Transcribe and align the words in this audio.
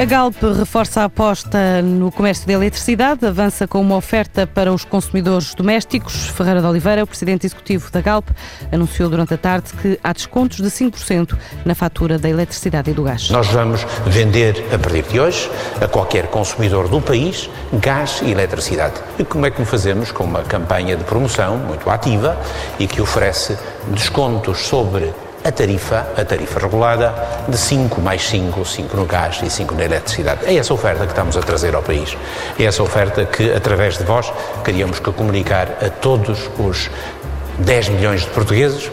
A 0.00 0.04
Galp 0.06 0.34
reforça 0.56 1.02
a 1.02 1.04
aposta 1.04 1.82
no 1.82 2.10
comércio 2.10 2.46
de 2.46 2.54
eletricidade, 2.54 3.26
avança 3.26 3.68
com 3.68 3.82
uma 3.82 3.96
oferta 3.96 4.46
para 4.46 4.72
os 4.72 4.82
consumidores 4.82 5.52
domésticos. 5.54 6.28
Ferreira 6.28 6.62
de 6.62 6.66
Oliveira, 6.66 7.04
o 7.04 7.06
presidente 7.06 7.44
executivo 7.44 7.90
da 7.90 8.00
Galp, 8.00 8.26
anunciou 8.72 9.10
durante 9.10 9.34
a 9.34 9.36
tarde 9.36 9.70
que 9.74 10.00
há 10.02 10.10
descontos 10.14 10.56
de 10.56 10.68
5% 10.68 11.36
na 11.66 11.74
fatura 11.74 12.18
da 12.18 12.30
eletricidade 12.30 12.90
e 12.90 12.94
do 12.94 13.02
gás. 13.02 13.28
Nós 13.28 13.48
vamos 13.48 13.84
vender 14.06 14.64
a 14.72 14.78
partir 14.78 15.02
de 15.02 15.20
hoje 15.20 15.50
a 15.82 15.86
qualquer 15.86 16.28
consumidor 16.28 16.88
do 16.88 17.02
país 17.02 17.50
gás 17.74 18.22
e 18.24 18.30
eletricidade. 18.30 18.94
E 19.18 19.24
como 19.24 19.44
é 19.44 19.50
que 19.50 19.60
o 19.60 19.66
fazemos? 19.66 20.10
Com 20.10 20.24
uma 20.24 20.40
campanha 20.40 20.96
de 20.96 21.04
promoção 21.04 21.58
muito 21.58 21.90
ativa 21.90 22.40
e 22.78 22.86
que 22.86 23.02
oferece 23.02 23.54
descontos 23.92 24.60
sobre 24.60 25.12
a 25.44 25.50
tarifa, 25.50 26.06
a 26.16 26.24
tarifa 26.24 26.60
regulada, 26.60 27.14
de 27.48 27.56
5 27.56 28.00
mais 28.00 28.22
5, 28.28 28.64
5 28.64 28.96
no 28.96 29.04
gás 29.04 29.40
e 29.42 29.50
5 29.50 29.74
na 29.74 29.84
eletricidade. 29.84 30.44
É 30.46 30.54
essa 30.54 30.74
oferta 30.74 31.04
que 31.04 31.12
estamos 31.12 31.36
a 31.36 31.40
trazer 31.40 31.74
ao 31.74 31.82
país. 31.82 32.16
É 32.58 32.64
essa 32.64 32.82
oferta 32.82 33.24
que, 33.24 33.52
através 33.52 33.96
de 33.98 34.04
vós, 34.04 34.32
queríamos 34.64 35.00
que 35.00 35.10
comunicar 35.12 35.78
a 35.84 35.88
todos 35.88 36.50
os 36.58 36.90
10 37.58 37.88
milhões 37.90 38.22
de 38.22 38.28
portugueses 38.28 38.90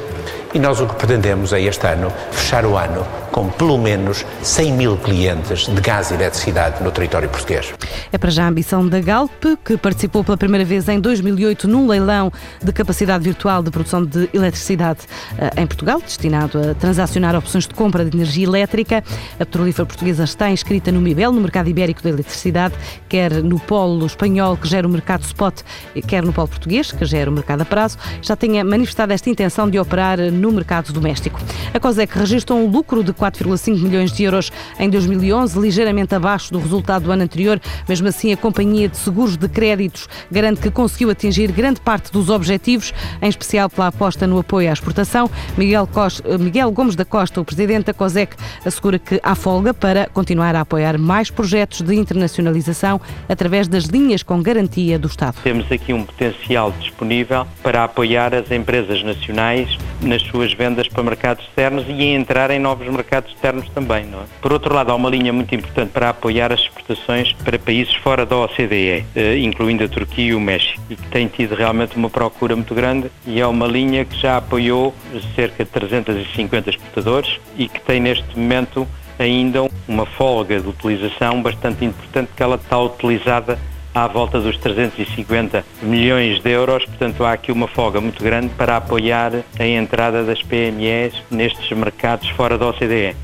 e 0.53 0.59
nós 0.59 0.79
o 0.79 0.87
que 0.87 0.95
pretendemos 0.95 1.53
é 1.53 1.61
este 1.61 1.87
ano 1.87 2.11
fechar 2.31 2.65
o 2.65 2.77
ano 2.77 3.05
com 3.37 3.49
pelo 3.49 3.77
menos 3.77 4.25
100 4.41 4.71
mil 4.73 4.97
clientes 4.97 5.67
de 5.67 5.79
gás 5.79 6.09
e 6.09 6.15
eletricidade 6.15 6.83
no 6.83 6.89
território 6.89 7.29
português. 7.29 7.71
É 8.11 8.17
para 8.17 8.31
já 8.31 8.45
a 8.45 8.47
ambição 8.47 8.87
da 8.87 8.99
Galp, 8.99 9.43
que 9.63 9.77
participou 9.77 10.23
pela 10.23 10.35
primeira 10.35 10.65
vez 10.65 10.89
em 10.89 10.99
2008 10.99 11.67
num 11.67 11.87
leilão 11.87 12.33
de 12.63 12.71
capacidade 12.71 13.23
virtual 13.23 13.61
de 13.61 13.69
produção 13.69 14.03
de 14.03 14.27
eletricidade 14.33 15.01
eh, 15.37 15.61
em 15.61 15.67
Portugal, 15.67 16.01
destinado 16.01 16.57
a 16.57 16.73
transacionar 16.73 17.35
opções 17.35 17.67
de 17.67 17.75
compra 17.75 18.03
de 18.03 18.17
energia 18.17 18.43
elétrica. 18.43 19.03
A 19.35 19.45
petrolífera 19.45 19.85
portuguesa 19.85 20.23
está 20.23 20.49
inscrita 20.49 20.91
no 20.91 20.99
MIBEL, 20.99 21.31
no 21.31 21.41
mercado 21.41 21.69
ibérico 21.69 22.01
da 22.01 22.09
eletricidade, 22.09 22.73
quer 23.07 23.31
no 23.43 23.59
polo 23.59 24.07
espanhol, 24.07 24.57
que 24.57 24.67
gera 24.67 24.87
o 24.87 24.89
mercado 24.89 25.21
spot, 25.21 25.61
quer 26.07 26.23
no 26.23 26.33
polo 26.33 26.47
português, 26.47 26.91
que 26.91 27.05
gera 27.05 27.29
o 27.29 27.33
mercado 27.33 27.61
a 27.61 27.65
prazo. 27.65 27.99
Já 28.19 28.35
tenha 28.35 28.63
manifestado 28.63 29.13
esta 29.13 29.29
intenção 29.29 29.69
de 29.69 29.77
operar 29.77 30.17
no 30.37 30.51
mercado 30.51 30.93
doméstico. 30.93 31.39
A 31.73 31.79
COSEC 31.79 32.17
registrou 32.17 32.59
um 32.59 32.67
lucro 32.67 33.03
de 33.03 33.13
4,5 33.13 33.81
milhões 33.81 34.11
de 34.11 34.23
euros 34.23 34.51
em 34.79 34.89
2011, 34.89 35.59
ligeiramente 35.59 36.15
abaixo 36.15 36.51
do 36.51 36.59
resultado 36.59 37.03
do 37.03 37.11
ano 37.11 37.23
anterior. 37.23 37.59
Mesmo 37.87 38.07
assim, 38.07 38.31
a 38.31 38.37
Companhia 38.37 38.87
de 38.87 38.97
Seguros 38.97 39.37
de 39.37 39.47
Créditos 39.47 40.07
garante 40.31 40.61
que 40.61 40.71
conseguiu 40.71 41.09
atingir 41.09 41.51
grande 41.51 41.79
parte 41.81 42.11
dos 42.11 42.29
objetivos, 42.29 42.93
em 43.21 43.29
especial 43.29 43.69
pela 43.69 43.87
aposta 43.87 44.27
no 44.27 44.39
apoio 44.39 44.69
à 44.69 44.73
exportação. 44.73 45.29
Miguel, 45.57 45.87
Costa, 45.87 46.37
Miguel 46.37 46.71
Gomes 46.71 46.95
da 46.95 47.05
Costa, 47.05 47.41
o 47.41 47.45
presidente 47.45 47.85
da 47.85 47.93
COSEC, 47.93 48.35
assegura 48.65 48.99
que 48.99 49.19
há 49.23 49.35
folga 49.35 49.73
para 49.73 50.07
continuar 50.07 50.55
a 50.55 50.61
apoiar 50.61 50.97
mais 50.97 51.29
projetos 51.29 51.81
de 51.81 51.95
internacionalização 51.95 52.99
através 53.27 53.67
das 53.67 53.85
linhas 53.85 54.23
com 54.23 54.41
garantia 54.41 54.99
do 54.99 55.07
Estado. 55.07 55.37
Temos 55.43 55.71
aqui 55.71 55.93
um 55.93 56.03
potencial 56.03 56.71
disponível 56.79 57.47
para 57.63 57.83
apoiar 57.83 58.33
as 58.33 58.51
empresas 58.51 59.03
nacionais 59.03 59.77
nas 60.01 60.21
suas 60.29 60.53
vendas 60.53 60.87
para 60.87 61.03
mercados 61.03 61.45
externos 61.45 61.85
e 61.87 62.01
a 62.01 62.15
entrar 62.15 62.51
em 62.51 62.59
novos 62.59 62.87
mercados 62.87 63.31
externos 63.31 63.67
também. 63.69 64.05
Não 64.05 64.19
é? 64.19 64.23
Por 64.41 64.53
outro 64.53 64.73
lado, 64.73 64.91
há 64.91 64.95
uma 64.95 65.09
linha 65.09 65.33
muito 65.33 65.53
importante 65.53 65.91
para 65.91 66.09
apoiar 66.09 66.51
as 66.51 66.61
exportações 66.61 67.33
para 67.33 67.57
países 67.57 67.93
fora 67.95 68.25
da 68.25 68.35
OCDE, 68.37 69.05
eh, 69.15 69.37
incluindo 69.39 69.83
a 69.83 69.87
Turquia 69.87 70.25
e 70.25 70.35
o 70.35 70.39
México, 70.39 70.81
e 70.89 70.95
que 70.95 71.07
tem 71.09 71.27
tido 71.27 71.55
realmente 71.55 71.95
uma 71.95 72.09
procura 72.09 72.55
muito 72.55 72.73
grande 72.73 73.09
e 73.25 73.39
é 73.39 73.47
uma 73.47 73.67
linha 73.67 74.05
que 74.05 74.17
já 74.19 74.37
apoiou 74.37 74.93
cerca 75.35 75.63
de 75.63 75.69
350 75.71 76.69
exportadores 76.69 77.39
e 77.57 77.67
que 77.67 77.79
tem 77.81 77.99
neste 77.99 78.37
momento 78.37 78.87
ainda 79.19 79.67
uma 79.87 80.05
folga 80.05 80.59
de 80.59 80.67
utilização 80.67 81.41
bastante 81.41 81.83
importante 81.83 82.29
que 82.35 82.43
ela 82.43 82.55
está 82.55 82.79
utilizada 82.79 83.57
à 84.03 84.07
volta 84.07 84.39
dos 84.39 84.55
350 84.57 85.65
milhões 85.81 86.39
de 86.41 86.51
euros, 86.51 86.85
portanto 86.85 87.25
há 87.25 87.33
aqui 87.33 87.51
uma 87.51 87.67
folga 87.67 87.99
muito 87.99 88.23
grande 88.23 88.49
para 88.49 88.77
apoiar 88.77 89.43
a 89.57 89.65
entrada 89.65 90.23
das 90.23 90.41
PMEs 90.43 91.13
nestes 91.31 91.75
mercados 91.75 92.29
fora 92.29 92.57
da 92.57 92.67
OCDE. 92.67 93.15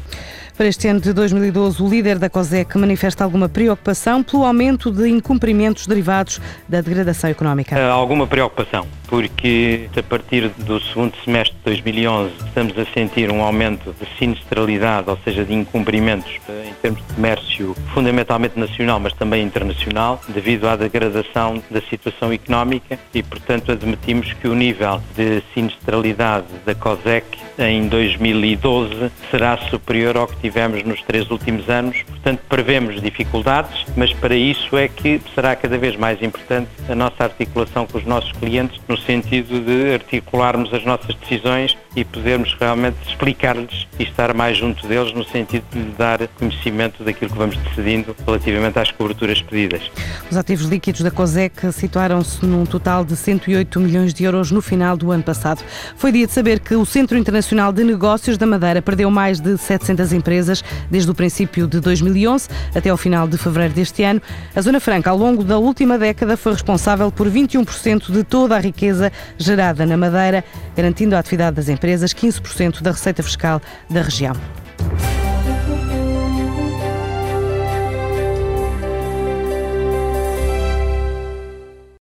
Para 0.64 0.70
este 0.70 0.88
ano 0.88 1.02
de 1.02 1.12
2012, 1.12 1.84
o 1.84 1.90
líder 1.90 2.18
da 2.18 2.30
COSEC 2.30 2.78
manifesta 2.78 3.22
alguma 3.22 3.50
preocupação 3.50 4.24
pelo 4.24 4.46
aumento 4.46 4.90
de 4.90 5.10
incumprimentos 5.10 5.86
derivados 5.86 6.40
da 6.70 6.80
degradação 6.80 7.30
económica. 7.30 7.78
Alguma 7.86 8.26
preocupação, 8.26 8.88
porque 9.08 9.90
a 9.94 10.02
partir 10.02 10.48
do 10.60 10.80
segundo 10.80 11.14
semestre 11.26 11.54
de 11.58 11.64
2011 11.66 12.34
estamos 12.46 12.80
a 12.80 12.86
sentir 12.94 13.30
um 13.30 13.42
aumento 13.42 13.94
de 14.00 14.08
sinistralidade, 14.18 15.10
ou 15.10 15.20
seja, 15.26 15.44
de 15.44 15.54
incumprimentos 15.54 16.32
eh, 16.48 16.70
em 16.70 16.74
termos 16.76 17.06
de 17.06 17.14
comércio, 17.14 17.76
fundamentalmente 17.94 18.58
nacional, 18.58 19.02
mas 19.02 19.12
também 19.12 19.44
internacional, 19.44 20.22
devido 20.30 20.70
à 20.70 20.78
degradação 20.78 21.62
da 21.70 21.82
situação 21.82 22.32
económica 22.32 22.98
e, 23.14 23.22
portanto, 23.22 23.70
admitimos 23.70 24.32
que 24.32 24.48
o 24.48 24.56
nível 24.56 25.02
de 25.14 25.44
sinistralidade 25.54 26.48
da 26.66 26.74
COSEC 26.74 27.38
em 27.60 27.86
2012 27.90 29.12
será 29.30 29.58
superior 29.70 30.16
ao 30.16 30.26
que 30.26 30.38
tivemos 30.38 30.53
nos 30.86 31.02
três 31.02 31.30
últimos 31.30 31.70
anos. 31.70 32.04
Portanto, 32.04 32.42
prevemos 32.48 33.02
dificuldades, 33.02 33.86
mas 33.98 34.14
para 34.14 34.36
isso 34.36 34.78
é 34.78 34.88
que 34.88 35.20
será 35.34 35.56
cada 35.56 35.78
vez 35.78 35.96
mais 35.96 36.22
importante 36.22 36.70
a 36.88 36.96
nossa 36.96 37.24
articulação 37.24 37.86
com 37.86 37.98
os 37.98 38.06
nossos 38.06 38.32
clientes, 38.34 38.80
no 38.88 38.98
sentido 38.98 39.60
de 39.60 39.94
articularmos 39.94 40.74
as 40.74 40.86
nossas 40.86 41.16
decisões 41.16 41.78
e 41.96 42.04
podermos 42.04 42.56
realmente 42.60 42.98
explicar-lhes 43.08 43.88
e 44.00 44.04
estar 44.04 44.34
mais 44.34 44.58
junto 44.58 44.88
deles, 44.88 45.14
no 45.14 45.24
sentido 45.24 45.64
de 45.72 45.80
lhe 45.80 45.92
dar 45.98 46.28
conhecimento 46.40 47.04
daquilo 47.04 47.32
que 47.32 47.38
vamos 47.38 47.58
decidindo 47.58 48.16
relativamente 48.26 48.80
às 48.80 48.92
coberturas 48.92 49.42
pedidas. 49.42 49.92
Os 50.30 50.38
ativos 50.38 50.66
líquidos 50.66 51.02
da 51.02 51.12
COSEC 51.12 51.72
situaram-se 51.72 52.46
num 52.46 52.66
total 52.66 53.06
de 53.06 53.16
108 53.16 53.80
milhões 53.80 54.14
de 54.14 54.24
euros 54.24 54.52
no 54.52 54.62
final 54.62 54.98
do 54.98 55.12
ano 55.12 55.24
passado. 55.24 55.64
Foi 55.96 56.12
dia 56.12 56.28
de 56.28 56.34
saber 56.34 56.60
que 56.60 56.76
o 56.76 56.86
Centro 56.86 57.18
Internacional 57.18 57.72
de 57.72 57.84
Negócios 57.84 58.38
da 58.38 58.46
Madeira 58.46 58.82
perdeu 58.82 59.10
mais 59.10 59.40
de 59.40 59.58
700 59.58 60.12
empresas 60.14 60.34
empresas 60.34 60.64
desde 60.90 61.10
o 61.10 61.16
princípio 61.16 61.68
de 61.68 61.80
2011 61.80 62.50
até 62.76 62.90
ao 62.90 62.98
final 62.98 63.28
de 63.28 63.38
fevereiro 63.38 63.74
deste 63.74 64.04
ano. 64.04 64.22
A 64.56 64.62
Zona 64.62 64.80
Franca, 64.80 65.10
ao 65.10 65.18
longo 65.18 65.44
da 65.44 65.58
última 65.58 65.98
década, 65.98 66.36
foi 66.36 66.54
responsável 66.54 67.12
por 67.12 67.30
21% 67.30 68.12
de 68.12 68.24
toda 68.24 68.56
a 68.56 68.60
riqueza 68.60 69.12
gerada 69.38 69.86
na 69.86 69.96
Madeira, 69.98 70.44
garantindo 70.76 71.16
a 71.16 71.20
atividade 71.20 71.56
das 71.56 71.70
empresas 71.84 72.14
15% 72.14 72.82
da 72.82 72.92
receita 72.92 73.22
fiscal 73.22 73.62
da 73.90 74.02
região. 74.02 74.34